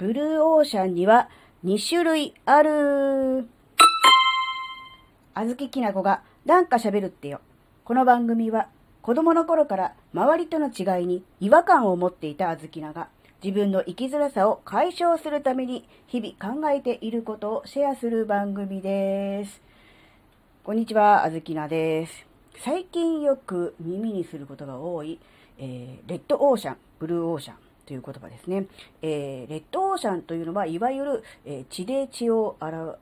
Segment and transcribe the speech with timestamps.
[0.00, 1.28] ブルーオーシャンには
[1.62, 3.46] 2種類ある。
[5.34, 7.42] あずききなこがなんか喋るってよ。
[7.84, 8.68] この番組は
[9.02, 13.08] 子供の頃から周りとの違いに違和感を持っていたあずきなが
[13.44, 19.60] 自分の生きづらさを解消するために日々考えていることをシェアする番組です。
[20.64, 22.26] こんにちは、あずきなです。
[22.64, 25.20] 最近よく耳にすることが多い、
[25.58, 28.68] えー、レッドオーシャン、ブルーオーシャンという言葉ですね。
[29.02, 32.98] えー、レッドオーシャンというのは、いわゆる、えー、血で血を洗う、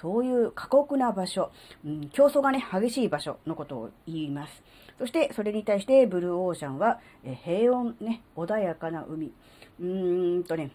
[0.00, 1.52] そういう過酷な場所、
[1.84, 4.62] うん、競争がね、激しい場所のことを言います。
[4.98, 9.30] そして、それに対して、ブルーオーシャンは、え平穏ね、穏やかな海。
[9.78, 10.70] うーんとね、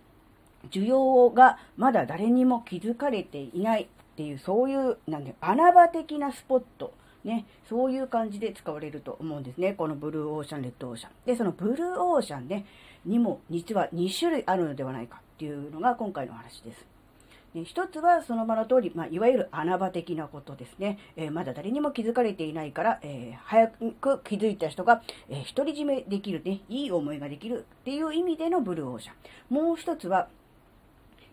[0.69, 6.93] 需要がまだ誰にも気づかれていないっていう、そういう、なんで、穴場的なスポット。
[7.23, 9.73] ね、そういう感じで使われると思うんですね。
[9.73, 11.11] このブルーオーシャン、レッドオーシャン。
[11.25, 12.65] で、そのブルーオーシャンね、
[13.05, 16.85] にも実は2種類あるのではないかっていうのが今回の話です。
[17.53, 20.99] で一つはその場の通り、まあ、いわゆる穴場的なことですね。
[21.15, 29.53] えー、まだ誰にも気づかれていないから、えー、早く気づいた人が、えー、独り占めできるね、いい思いができるっていう意味でのブルーオーシャン。
[29.53, 30.27] もう一つは、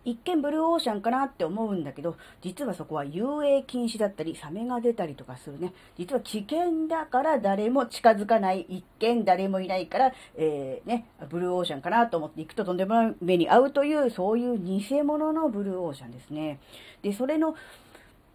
[0.07, 5.73] 一見ブルーオーシャンかなって思うんだけど、実はそこは遊泳禁止だったり、サメが出たりとかするね。
[5.99, 8.65] 実は危険だから誰も近づかない。
[8.69, 16.61] 一見誰もいないから、えー、ね、ブルーオーシャンかなと思って行くととんでもない目に遭うという、そういう偽物のブルーオーシャンですね。
[17.03, 17.57] で、それの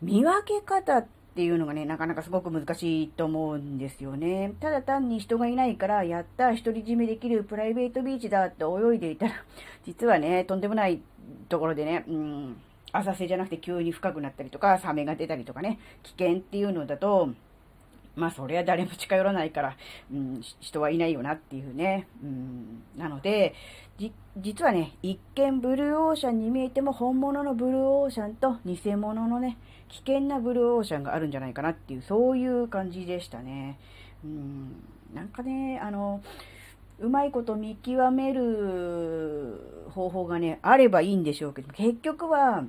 [0.02, 4.53] 見分け方ってっていうのがね、なかなかすごく難しいと思うんですよね。
[4.59, 9.33] ただ単に人がいないから、やった独り占めできるプライベートビーチだって泳いでいたら、
[9.86, 11.02] 実はね、とんでもない
[11.49, 12.57] ところでね、うん、
[12.91, 17.29] 浅瀬じゃなくて急に深くなったりとか、サメが出たりとかね、危険っていうのだと、
[18.15, 19.77] まあそれは誰も近寄らないから、
[20.11, 22.07] うん、人はいないよなっていうね。
[22.23, 23.53] うん、なので、
[24.37, 29.57] 実はね、一見ブルーオーシャンに見えても本物のブルーオーシャンと偽物のね、
[29.89, 33.80] 危険なブルーオーシャンがあるんじゃないかなっていう、そういう感じでしたね。
[34.23, 34.83] うん、
[35.14, 36.21] なんかね、あの、
[36.99, 38.41] うまいこと見極める
[39.91, 42.63] 方法がね、あればいいんでしょうけど、結局は、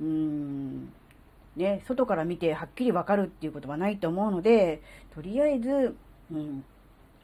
[0.00, 0.92] うーん、
[1.56, 4.82] ね、外から見てはっきりわかるっていうことはないと思うので、
[5.14, 5.94] とりあえず、
[6.30, 6.64] うん、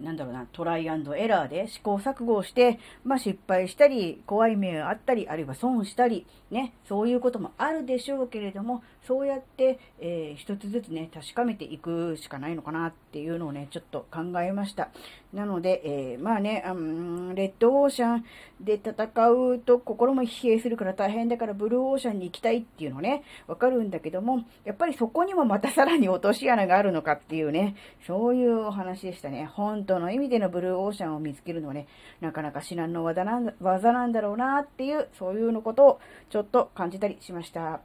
[0.01, 14.89] なんだろうな、トライアンドエラーで試行錯誤をして、まあ失敗したり、怖い目があったり、あるいは損したり、ね、そういうこともあるでしょうけれども、そうやって、えー、一つずつね、確かめていくしかないのかなっていうのをね、ちょっと考えました。
[15.33, 18.25] なので、えー、まあね、うん、レッドオーシャン
[18.61, 27.77] で戦うと心も疲弊するから大変だからブルーオーシャンに行きたいっていうのね、わかるんだけども、やっぱりそこにもまたさらに落とし穴があるのかっていうね、
[28.07, 29.45] そういうお話でしたね。
[29.47, 31.89] 本当の意味でのブルーオーシャンを見つけるのはね、
[32.21, 36.01] なかなか至難の技なん技なんだろうなっていう、そういうのことを
[36.31, 37.81] ちょっと感じたりしました。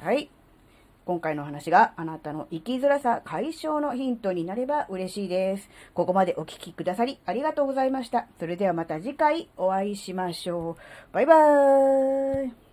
[0.00, 0.30] はい。
[1.06, 5.70] 今回の話があなたの生きづらさ解消のヒントになれば嬉しいです。
[5.94, 8.26] ここまでお聴きくださりありがとうございました。
[8.40, 10.76] それではまた次回お会いしましょ
[11.10, 11.14] う。
[11.14, 12.65] バイバーイ。